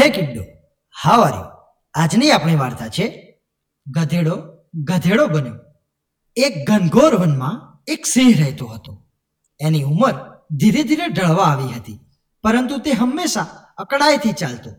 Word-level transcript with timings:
હે 0.00 0.08
kiddo, 0.08 0.42
how 1.02 1.22
are 1.22 1.36
આજની 1.94 2.30
આપણી 2.30 2.56
વાર્તા 2.56 2.88
છે, 2.88 3.06
ગધેડો 3.86 4.36
ગધેડો 4.74 5.26
બન્યો. 5.26 5.54
એક 6.36 6.54
ઘનઘોર 6.68 7.14
વનમાં 7.14 7.56
એક 7.92 8.06
સિંહ 8.06 8.32
રહેતો 8.38 8.66
હતો. 8.66 9.06
એની 9.60 9.82
ઉંમર 9.82 10.14
ધીરે 10.50 10.82
ધીરે 10.82 11.08
ઢળવા 11.08 11.44
આવી 11.44 11.72
હતી, 11.72 11.98
પરંતુ 12.42 12.78
તે 12.78 12.90
હંમેશા 12.90 13.46
અકડાઈથી 13.78 14.32
ચાલતો. 14.32 14.70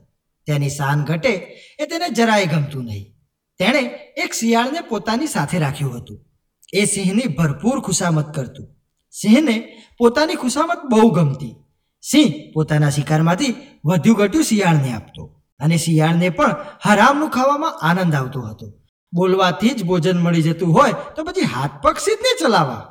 તેની 0.48 0.70
શાન 0.70 1.06
ઘટે 1.06 1.34
એ 1.80 1.86
તેને 1.86 2.10
જરાય 2.10 2.46
ગમતું 2.46 2.84
નહીં. 2.86 3.16
તેણે 3.58 3.80
એક 4.24 4.34
શિયાળને 4.34 4.82
પોતાની 4.82 5.28
સાથે 5.28 5.60
રાખ્યું 5.60 5.98
હતું. 5.98 6.26
એ 6.74 6.86
સિંહની 6.86 7.28
ભરપૂર 7.28 7.80
ખુશામત 7.82 8.34
કરતું. 8.34 8.76
સિંહને 9.12 9.84
પોતાની 9.98 10.36
ખુશામત 10.36 10.82
બહુ 10.90 11.12
ગમતી. 11.12 11.56
સિંહ 12.02 12.54
પોતાના 12.54 12.90
શિકારમાંથી 12.90 13.56
વધુ 13.86 14.16
ઘટ્યું 14.16 14.44
શિયાળને 14.44 14.94
આપતો. 14.94 15.42
અને 15.60 15.78
શિયાળને 15.78 16.30
પણ 16.30 16.56
હરામનું 16.86 17.30
ખાવામાં 17.30 17.80
આનંદ 17.82 18.16
આવતો 18.16 18.42
હતો. 18.42 18.74
બોલવાથી 19.14 19.70
જ 19.70 19.84
ભોજન 19.84 20.20
મળી 20.20 20.42
જતું 20.42 20.74
હોય 20.74 20.94
તો 21.16 21.24
પછી 21.24 21.42
હાથ 21.42 21.72
પગ 21.82 21.98
સીધને 21.98 22.38
ચલાવવા 22.40 22.88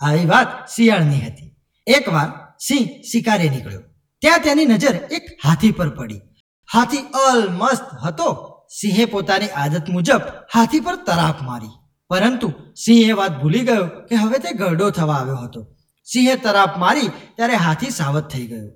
આવી 0.00 0.26
વાત 0.26 0.68
શિયાળની 0.68 1.20
હતી. 1.20 1.56
એકવાર 1.86 2.56
સિંહ 2.60 3.02
શિકારે 3.02 3.48
નીકળ્યો. 3.48 3.80
ત્યાં 4.20 4.40
તેની 4.40 4.64
નજર 4.64 4.94
એક 4.94 5.38
હાથી 5.44 5.70
પર 5.70 5.90
પડી. 5.90 6.20
હાથી 6.72 6.98
અલમસ્ત 6.98 7.84
હતો. 8.06 8.50
સિંહે 8.80 9.04
પોતાની 9.04 9.46
આદત 9.46 9.88
મુજબ 9.88 10.20
હાથી 10.54 10.80
પર 10.80 10.96
તરાપ 10.96 11.42
મારી. 11.42 11.68
પરંતુ 12.08 12.52
સિંહ 12.76 13.08
એ 13.08 13.12
વાત 13.12 13.42
ભૂલી 13.42 13.60
ગયો 13.60 13.86
કે 13.86 14.16
હવે 14.16 14.38
તે 14.38 14.50
ગરડો 14.50 14.90
થવા 14.90 15.14
આવ્યો 15.14 15.36
હતો. 15.36 15.73
સિંહે 16.04 16.36
તરાપ 16.36 16.78
મારી 16.78 17.08
ત્યારે 17.36 17.54
હાથી 17.54 17.90
સાવધ 17.90 18.24
થઈ 18.24 18.46
ગયો. 18.46 18.68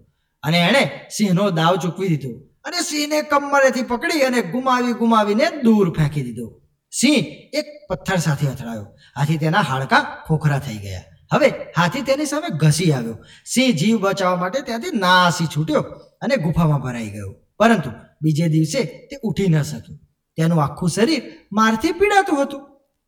અને 0.43 0.59
એણે 0.59 1.01
સિંહનો 1.17 1.51
દાવ 1.51 1.77
ચૂકવી 1.77 2.09
દીધો. 2.09 2.29
અને 2.65 2.81
સિંહને 2.81 3.23
કમરેથી 3.23 3.83
પકડી 3.83 4.21
અને 4.21 4.43
ગુમાવી 4.43 4.93
ગુમાવીને 4.93 5.45
દૂર 5.63 5.91
ફેંકી 5.91 6.23
દીધો. 6.23 6.61
સિંહ 6.91 7.15
એક 7.53 7.65
પથ્થર 7.91 8.17
સાથે 8.17 8.47
અથડાયો. 8.47 8.87
આથી 9.17 9.39
તેના 9.39 9.61
હાડકા 9.61 10.25
ખોખરા 10.29 10.59
થઈ 10.59 10.79
ગયા. 10.79 11.03
હવે 11.33 11.49
હાથી 11.49 12.03
તેની 12.03 12.27
સામે 12.27 12.49
ઘસી 12.57 12.93
આવ્યો. 12.93 13.25
સિંહ 13.47 13.73
જીવ 13.73 13.99
બચાવવા 14.01 14.37
માટે 14.37 14.61
ત્યાંથી 14.61 14.99
નાસી 14.99 15.47
છૂટ્યો 15.47 15.81
અને 16.21 16.37
ગુફામાં 16.37 16.81
ભરાઈ 16.81 17.11
ગયો. 17.11 17.35
પરંતુ 17.59 17.91
બીજે 18.23 18.49
દિવસે 18.49 18.85
તે 18.85 19.19
ઉઠી 19.23 19.47
ન 19.47 19.63
શક્યો. 19.63 19.99
તેનું 20.37 20.63
આખું 20.63 20.89
શરીર 20.89 21.23
મારથી 21.53 21.93
પીડાતું 21.93 22.43
હતું. 22.43 22.61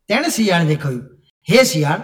તેણે 0.07 0.29
શિયાળને 0.29 0.75
કહ્યું 0.75 1.19
હે 1.51 1.63
શિયાળ 1.63 2.01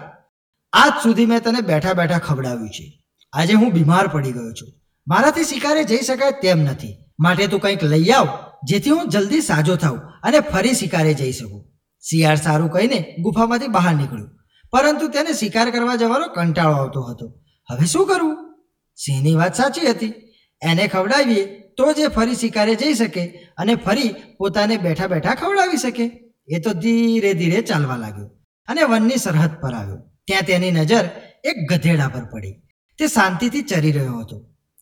આજ 0.73 1.03
સુધી 1.03 1.25
મેં 1.25 1.43
તને 1.43 1.61
બેઠા 1.61 1.93
બેઠા 1.93 2.17
ખવડાવ્યું 2.17 2.69
છે. 2.69 3.03
આજે 3.33 3.53
હું 3.53 3.73
બીમાર 3.73 4.07
પડી 4.07 4.31
ગયો 4.31 4.51
છું. 4.51 4.73
મારાથી 5.07 5.43
શિકારે 5.43 5.83
જઈ 5.83 5.97
શકાય 5.97 6.31
તેમ 6.31 6.59
નથી. 6.59 6.97
માટે 7.19 7.47
તું 7.47 7.59
કંઈક 7.59 7.83
લઈ 7.83 8.09
આવ, 8.09 8.27
જેથી 8.63 8.89
હું 8.89 9.09
જલ્દી 9.09 9.41
સાજો 9.41 9.75
થાઉં 9.75 9.99
અને 9.99 10.39
ફરી 10.39 10.73
શિકારે 10.73 11.13
જઈ 11.13 11.31
શકું. 11.31 11.65
શિયાળ 12.01 12.35
સારું 12.35 12.71
કહીને 12.71 13.15
ગુફામાંથી 13.19 13.67
બહાર 13.67 13.95
નીકળ્યું. 13.95 14.29
પરંતુ 14.71 15.07
તેને 15.07 15.33
શિકાર 15.33 15.71
કરવા 15.71 15.95
જવાનો 15.95 16.27
કંટાળો 16.27 16.73
આવતો 16.73 17.01
હતો. 17.01 17.43
હવે 17.69 17.85
શું 17.85 18.07
કરવું 18.07 18.55
સિંહની 18.95 19.35
વાત 19.35 19.55
સાચી 19.55 19.81
હતી. 19.81 20.13
એને 20.61 20.87
ખવડાવીએ 20.87 21.45
તો 21.77 21.93
જે 21.93 22.07
ફરી 22.07 22.35
શિકારે 22.35 22.75
જઈ 22.75 22.93
શકે 22.93 23.25
અને 23.57 23.75
ફરી 23.75 24.15
પોતાને 24.37 24.77
બેઠા 24.77 25.07
બેઠા 25.07 25.35
ખવડાવી 25.35 25.77
શકે. 25.77 26.33
એ 26.47 26.59
તો 26.59 26.73
ધીરે 26.73 27.33
ધીરે 27.33 27.61
ચાલવા 27.61 27.97
લાગ્યો 27.97 28.27
અને 28.67 28.83
વનની 28.83 29.17
સરહદ 29.17 29.49
પર 29.61 29.73
આવ્યો. 29.73 30.16
ત્યાં 30.27 30.47
તેની 30.47 30.71
નજર 30.71 31.05
એક 31.43 31.57
ગધેડા 31.69 32.07
પર 32.07 32.25
પડી. 32.25 32.55
તે 32.99 33.07
શાંતિથી 33.07 33.61
ચરી 33.61 33.91
રહ્યો 33.91 34.19
હતો. 34.19 34.37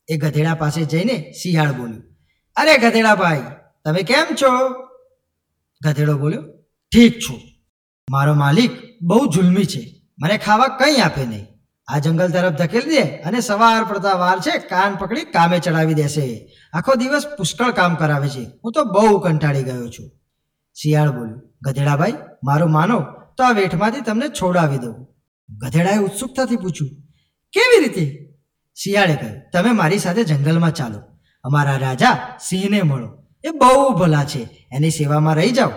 એ 0.08 0.16
ગધેડા 0.16 0.54
પાસે 0.54 0.80
જઈને 0.84 1.16
શિયાળ 1.32 1.72
બોલ્યું, 1.72 2.04
અરે 2.56 2.74
ગધેડા 2.78 3.14
ભાઈ 3.14 3.42
તમે 3.84 4.02
કેમ 4.02 4.26
છો? 4.42 4.50
ગધેડો 5.80 6.14
બોલ્યો, 6.18 6.42
ઠીક 6.92 7.14
છું. 7.18 7.40
મારો 8.08 8.34
માલિક 8.34 8.72
બહુ 9.02 9.20
જુલમી 9.32 9.64
છે. 9.64 9.82
મને 10.18 10.36
ખાવા 10.38 10.68
કંઈ 10.78 11.00
આપે 11.00 11.24
નહીં. 11.26 11.46
આ 11.88 11.98
જંગલ 11.98 12.30
તરફ 12.30 12.52
ધકેલી 12.52 12.90
દે 12.90 13.02
અને 13.22 13.40
સવાર 13.40 13.82
પડતા 13.84 14.14
વાર 14.14 14.38
છે 14.40 14.58
કાન 14.68 14.94
પકડી 14.96 15.26
કામે 15.32 15.58
ચડાવી 15.58 15.94
દેશે. 15.94 16.24
આખો 16.72 16.94
દિવસ 16.94 17.26
પુષ્કળ 17.38 17.72
કામ 17.72 17.92
કરાવે 17.94 18.28
છે. 18.28 18.44
હું 18.64 18.72
તો 18.72 18.84
બહુ 18.84 19.18
કંટાળી 19.18 19.62
ગયો 19.62 19.88
છું. 19.88 20.08
શિયાળ 20.76 21.10
બોલ્યું, 21.10 21.42
ગધેડાભાઈ, 21.62 22.14
મારું 22.44 22.72
માનો 22.72 22.98
તો 23.36 23.44
આ 23.44 23.50
વેઠમાંથી 23.50 24.00
તમને 24.00 24.28
છોડાવી 24.40 24.78
દઉં. 24.78 24.96
ગધેડાએ 25.48 25.98
ઉત્સુકતાથી 25.98 26.56
પૂછ્યું, 26.56 26.90
કેવી 27.52 27.84
રીતે? 27.84 28.34
શિયાળે 28.74 29.14
કહ્યું, 29.14 29.42
તમે 29.52 29.70
મારી 29.70 29.98
સાથે 29.98 30.24
જંગલમાં 30.24 30.74
ચાલો. 30.74 31.02
અમારા 31.42 31.76
રાજા 31.76 32.38
સિંહને 32.48 32.82
મળો. 32.82 33.26
એ 33.44 33.50
બહુ 33.50 33.90
ભલા 33.90 34.24
છે. 34.24 34.68
એની 34.72 34.90
સેવામાં 34.90 35.34
રહી 35.34 35.50
જાઓ. 35.50 35.70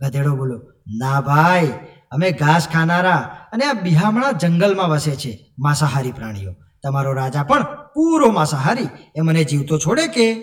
ગધેડો 0.00 0.36
બોલો 0.36 0.60
ના 0.86 1.20
ભાઈ, 1.20 1.72
અમે 2.10 2.30
ઘાસ 2.30 2.68
ખાનારા 2.68 3.16
અને 3.52 3.64
આ 3.64 3.72
બિહામણા 3.72 4.32
જંગલમાં 4.32 4.88
વસે 4.88 5.10
છે, 5.10 5.54
માંસાહારી 5.58 6.12
પ્રાણીઓ. 6.12 6.54
તમારો 6.82 7.12
રાજા 7.12 7.42
પણ 7.42 7.62
પૂરો 7.94 8.30
માંસાહારી. 8.30 8.88
એ 9.16 9.20
મને 9.20 9.44
જીવતો 9.44 9.78
છોડે 9.78 10.06
કે? 10.06 10.42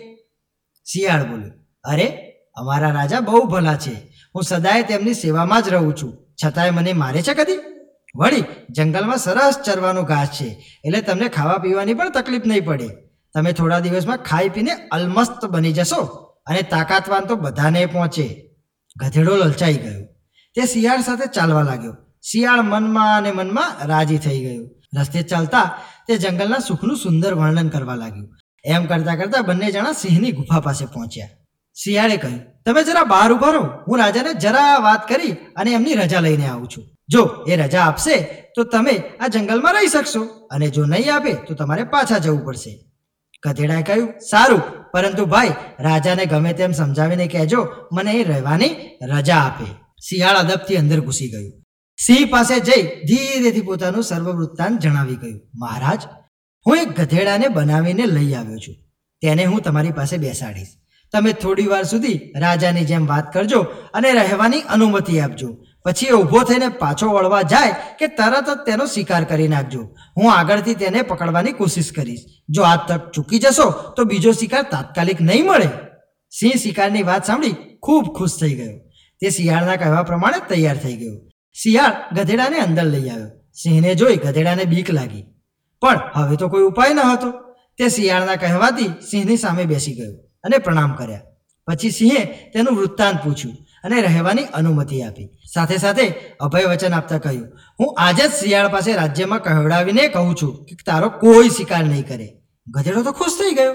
શિયાળ 0.86 1.26
બોલ્યો, 1.26 1.52
અરે, 1.84 2.32
અમારા 2.56 2.90
રાજા 2.90 3.20
બહુ 3.20 3.44
ભલા 3.44 3.76
છે. 3.76 3.94
હું 4.36 4.44
સદાય 4.44 4.84
તેમની 4.84 5.14
સેવામાં 5.14 5.62
જ 5.62 5.70
રહું 5.70 5.96
છું. 5.96 6.18
છતાંય 6.46 6.70
મને 6.70 6.94
મારે 6.94 7.22
છે 7.22 7.34
કદી? 7.34 7.75
વળી 8.16 8.44
જંગલમાં 8.70 9.18
સરસ 9.18 9.56
ચરવાનું 9.66 10.04
ઘાસ 10.04 10.28
છે. 10.28 10.50
એટલે 10.86 11.02
તમને 11.02 11.28
ખાવા 11.28 11.58
પીવાની 11.58 11.94
પણ 11.94 12.10
તકલીફ 12.10 12.46
નહીં 12.46 12.66
પડે. 12.66 12.90
તમે 13.34 13.52
થોડા 13.52 13.80
દિવસમાં 13.80 14.18
ખાઈ 14.18 14.50
પીને 14.50 14.74
અલમસ્ત 14.92 15.46
બની 15.46 15.74
જશો 15.74 16.02
અને 16.48 16.62
તાકાતવાન 16.62 17.26
તો 17.26 17.36
બધાને 17.36 17.86
પહોંચે. 17.86 18.28
ગધેડો 18.96 19.36
લલચાઈ 19.36 19.74
ગયો. 19.74 20.04
તે 20.56 20.62
શિયાળ 20.66 21.02
સાથે 21.02 21.26
ચાલવા 21.26 21.62
લાગ્યો. 21.62 21.96
શિયાળ 22.22 22.62
મનમાં 22.62 23.18
અને 23.18 23.32
મનમાં 23.32 23.88
રાજી 23.88 24.18
થઈ 24.18 24.40
ગયું. 24.40 24.70
રસ્તે 24.98 25.22
ચાલતા 25.24 25.68
તે 26.08 26.18
જંગલના 26.18 26.60
સુખનું 26.60 26.98
સુંદર 26.98 27.34
વર્ણન 27.34 27.70
કરવા 27.70 27.96
લાગ્યું. 27.96 28.30
એમ 28.66 28.86
કરતા 28.86 29.16
કરતા 29.16 29.42
બંને 29.42 29.72
જણા 29.72 29.92
સિંહની 29.92 30.32
ગુફા 30.32 30.60
પાસે 30.60 30.86
પહોંચ્યા. 30.86 31.28
શિયાળે 31.78 32.18
કહ્યું, 32.18 32.42
તમે 32.66 32.84
જરા 32.84 33.04
બહાર 33.04 33.30
ઊભા 33.34 33.52
રહો. 33.52 33.64
હું 33.88 33.98
રાજાને 34.00 34.34
જરા 34.34 34.80
વાત 34.80 35.08
કરી 35.08 35.32
અને 35.32 35.72
એમની 35.72 35.94
રજા 35.94 36.20
લઈને 36.20 36.46
આવું 36.48 36.68
છું. 36.68 36.95
જો 37.10 37.30
એ 37.48 37.56
રજા 37.56 37.82
આપશે, 37.82 38.22
તો 38.56 38.64
તમે 38.64 39.04
આ 39.20 39.28
જંગલમાં 39.28 39.74
રહી 39.74 39.88
શકશો. 39.88 40.22
અને 40.24 40.70
જો 40.70 40.86
નહીં 40.86 41.16
આપે, 41.16 41.34
તો 41.34 41.54
તમારે 41.54 41.84
પાછા 41.84 42.18
જવું 42.18 42.46
પડશે. 42.46 42.86
ગધેડાએ 43.46 43.82
કહ્યું, 43.82 44.14
સારું, 44.30 44.62
પરંતુ 44.92 45.26
ભાઈ, 45.26 45.54
રાજાને 45.80 46.26
ગમે 46.26 46.54
તેમ 46.54 46.72
સમજાવીને 46.72 47.28
કહેજો, 47.28 47.68
મને 47.92 48.12
એ 48.12 48.24
રહેવાની 48.24 48.76
રજા 49.02 49.36
આપે. 49.36 49.66
શિયાળ 50.10 50.36
અદબથી 50.36 50.76
અંદર 50.76 51.00
ઘૂસી 51.00 51.30
ગયું. 51.30 51.54
સિંહ 51.98 52.32
પાસે 52.32 52.60
જઈ 52.60 52.82
ધીરેથી 52.82 53.62
પોતાનું 53.62 54.04
સર્વ 54.04 54.32
વૃત્તાંત 54.32 54.80
જણાવી 54.80 55.16
ગયું. 55.16 55.42
મહારાજ, 55.56 56.02
હું 56.68 56.78
એક 56.78 57.00
ગધેડાને 57.00 57.48
બનાવીને 57.48 58.06
લઈ 58.06 58.34
આવ્યો 58.34 58.58
છું. 58.58 58.76
તેને 59.22 59.46
હું 59.46 59.62
તમારી 59.62 59.92
પાસે 59.92 60.18
બેસાડીશ. 60.18 60.68
તમે 61.14 61.34
થોડી 61.34 61.64
વાર 61.64 61.84
સુધી 61.84 62.34
રાજાની 62.40 62.86
જેમ 62.86 63.08
વાત 63.08 63.34
કરજો 63.34 63.60
અને 63.94 64.14
રહેવાની 64.14 64.62
અનુમતિ 64.62 65.20
આપજો. 65.20 65.58
પછી 65.86 66.06
એ 66.06 66.12
ઊભો 66.12 66.44
થઈને 66.44 66.68
પાછો 66.68 67.08
વળવા 67.08 67.42
જાય 67.42 67.76
કે 68.00 68.08
તરત 68.08 68.50
જ 68.50 68.66
તેનો 68.66 68.86
શિકાર 68.86 69.24
કરી 69.24 69.48
નાખજો. 69.48 69.82
હું 70.18 70.34
આગળથી 70.34 70.74
તેને 70.74 71.02
પકડવાની 71.02 71.52
કોશિશ 71.52 71.92
કરીશ. 71.92 72.20
જો 72.50 72.64
આ 72.64 72.76
તક 72.76 73.12
ચૂકી 73.12 73.40
જશો, 73.40 73.72
તો 73.72 74.04
બીજો 74.04 74.32
શિકાર 74.32 74.64
તાત્કાલિક 74.64 75.22
નહીં 75.22 75.46
મળે. 75.46 75.70
સિંહ 76.30 76.54
શિકારની 76.62 77.04
વાત 77.04 77.26
સાંભળી 77.26 77.56
ખૂબ 77.84 78.06
ખુશ 78.18 78.40
થઈ 78.42 78.54
ગયો. 78.54 78.78
તે 79.22 79.30
શિયાળના 79.30 79.76
કહેવા 79.76 80.04
પ્રમાણે 80.04 80.38
તૈયાર 80.50 80.78
થઈ 80.78 80.96
ગયો. 80.96 81.16
શિયાળ 81.54 82.16
ગધેડાને 82.16 82.60
અંદર 82.60 82.84
લઈ 82.84 83.10
આવ્યો. 83.10 83.28
સિંહને 83.54 83.96
જોઈ 83.96 84.16
ગધેડાને 84.16 84.64
બીક 84.64 84.92
લાગી. 84.92 85.26
પણ 85.82 86.00
હવે 86.16 86.36
તો 86.36 86.50
કોઈ 86.50 86.62
ઉપાય 86.62 86.94
ન 86.94 87.00
હતો. 87.00 87.32
તે 87.78 87.90
શિયાળના 87.90 88.36
કહેવાથી 88.36 88.84
સિંહની 88.84 89.38
સામે 89.38 89.64
બેસી 89.64 89.94
ગયો 89.94 90.14
અને 90.44 90.58
પ્રણામ 90.58 90.96
કર્યા. 90.96 91.22
પછી 91.68 91.92
સિંહે 91.92 92.26
તેનું 92.26 92.78
વૃત્તાંત 92.78 93.24
પૂછ્યું. 93.24 93.58
અને 93.86 93.98
રહેવાની 94.02 94.46
અનુમતિ 94.54 95.02
આપી. 95.02 95.28
સાથે 95.54 95.78
સાથે 95.78 96.06
અભય 96.40 96.70
વચન 96.72 96.94
આપતા 96.94 97.18
કહ્યું, 97.18 97.48
હું 97.80 97.90
આજે 97.98 98.24
જ 98.24 98.32
શિયાળ 98.32 98.70
પાસે 98.70 98.92
રાજ્યમાં 98.94 99.44
કહેવડાવીને 99.44 100.04
કહું 100.08 100.32
છું 100.36 100.54
કે 100.66 100.78
તારો 100.86 101.10
કોઈ 101.24 101.50
શિકાર 101.50 101.84
નહીં 101.84 102.08
કરે. 102.08 102.28
ગધેડો 102.68 103.04
તો 103.04 103.12
ખુશ 103.12 103.36
થઈ 103.42 103.56
ગયો. 103.56 103.74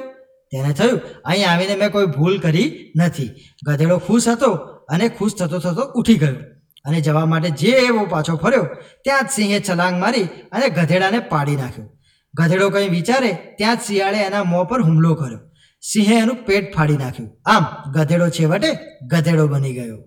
તેને 0.52 0.72
થયું, 0.72 1.00
અહીં 1.24 1.50
આવીને 1.50 1.74
મેં 1.76 1.90
કોઈ 1.90 2.06
ભૂલ 2.06 2.38
કરી 2.38 2.68
નથી. 2.96 3.30
ગધેડો 3.66 3.98
ખુશ 3.98 4.28
હતો 4.28 4.50
અને 4.88 5.06
ખુશ 5.08 5.36
થતો 5.38 5.58
થતો 5.58 5.84
ઉઠી 5.94 6.18
ગયો 6.18 6.38
અને 6.84 6.98
જવા 7.00 7.26
માટે 7.26 7.50
જે 7.50 7.72
એવો 7.86 8.02
પાછો 8.06 8.36
ફર્યો, 8.36 8.66
ત્યાં 9.04 9.24
જ 9.24 9.30
સિંહે 9.30 9.58
છલાંગ 9.68 9.96
મારી 10.00 10.26
અને 10.52 10.66
ગધેડાને 10.68 11.18
પાડી 11.32 11.56
નાખ્યો. 11.56 11.88
ગધેડો 12.34 12.66
કંઈ 12.70 12.88
વિચારે, 12.88 13.30
ત્યાં 13.58 13.76
જ 13.76 13.86
શિયાળે 13.86 14.20
એના 14.22 14.44
મોં 14.44 14.68
પર 14.68 14.80
હુમલો 14.82 15.14
કર્યો. 15.14 15.40
સિંહે 15.80 16.18
એનું 16.18 16.44
પેટ 16.44 16.76
ફાડી 16.76 16.96
નાખ્યું. 16.96 17.30
આમ 17.44 17.92
ગધેડો 17.92 18.28
છેવટે 18.28 18.68
ગધેડો 19.02 19.46
બની 19.46 19.74
ગયો. 19.74 19.98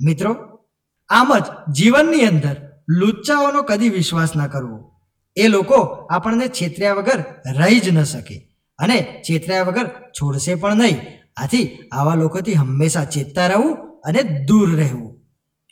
મિત્રો, 0.00 0.60
આમ 1.08 1.38
જ 1.38 1.42
જીવનની 1.72 2.26
અંદર 2.26 2.72
લુચ્ચાઓનો 2.88 3.62
કદી 3.62 3.88
વિશ્વાસ 3.88 4.36
ન 4.36 4.46
કરવો. 4.46 5.00
એ 5.36 5.48
લોકો 5.48 5.74
આપણને 6.10 6.48
છેતર્યા 6.48 6.94
વગર 6.94 7.24
રહી 7.56 7.80
જ 7.80 7.88
ન 7.88 8.02
શકે 8.02 8.50
અને 8.78 9.22
છેતર્યા 9.22 9.62
વગર 9.62 9.86
છોડશે 9.86 10.54
પણ 10.54 10.76
નહીં. 10.76 10.96
આથી 11.36 11.78
આવા 11.92 12.14
લોકોથી 12.14 12.54
હંમેશા 12.54 13.04
ચેતતા 13.04 13.46
રહેવું 13.46 14.00
અને 14.00 14.22
દૂર 14.22 14.76
રહેવું. 14.76 15.20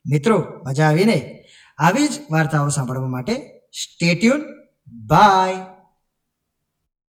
મિત્રો, 0.06 0.44
મજા 0.66 0.88
આવીને 0.88 1.44
આવી 1.78 2.08
જ 2.08 2.10
વાર્તાઓ 2.30 2.68
સાંભળવા 2.68 3.08
માટે 3.08 3.60
સ્ટેટ્યુન 3.72 4.42
બાય 4.88 5.73